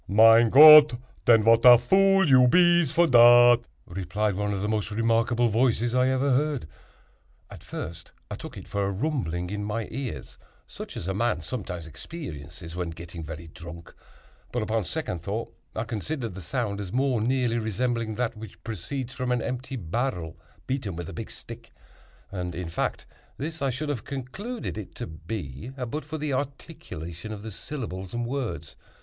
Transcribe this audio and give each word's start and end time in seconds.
"Mein 0.07 0.49
Gott, 0.49 0.95
den, 1.25 1.43
vat 1.43 1.63
a 1.63 1.77
vool 1.77 2.27
you 2.27 2.47
bees 2.47 2.91
for 2.91 3.05
dat!" 3.05 3.59
replied 3.85 4.33
one 4.33 4.51
of 4.51 4.63
the 4.63 4.67
most 4.67 4.89
remarkable 4.89 5.49
voices 5.49 5.93
I 5.93 6.09
ever 6.09 6.31
heard. 6.31 6.67
At 7.51 7.63
first 7.63 8.11
I 8.31 8.35
took 8.35 8.57
it 8.57 8.67
for 8.67 8.83
a 8.83 8.89
rumbling 8.91 9.51
in 9.51 9.63
my 9.63 9.87
ears—such 9.91 10.97
as 10.97 11.07
a 11.07 11.13
man 11.13 11.41
sometimes 11.41 11.85
experiences 11.85 12.75
when 12.75 12.89
getting 12.89 13.23
very 13.23 13.45
drunk—but, 13.49 14.63
upon 14.63 14.85
second 14.85 15.21
thought, 15.21 15.55
I 15.75 15.83
considered 15.83 16.33
the 16.33 16.41
sound 16.41 16.81
as 16.81 16.91
more 16.91 17.21
nearly 17.21 17.59
resembling 17.59 18.15
that 18.15 18.35
which 18.35 18.63
proceeds 18.63 19.13
from 19.13 19.31
an 19.31 19.43
empty 19.43 19.75
barrel 19.75 20.35
beaten 20.65 20.95
with 20.95 21.09
a 21.09 21.13
big 21.13 21.29
stick; 21.29 21.71
and, 22.31 22.55
in 22.55 22.69
fact, 22.69 23.05
this 23.37 23.61
I 23.61 23.69
should 23.69 23.89
have 23.89 24.03
concluded 24.03 24.79
it 24.79 24.95
to 24.95 25.05
be, 25.05 25.69
but 25.77 26.05
for 26.05 26.17
the 26.17 26.33
articulation 26.33 27.31
of 27.31 27.43
the 27.43 27.51
syllables 27.51 28.15
and 28.15 28.25
words. 28.25 28.75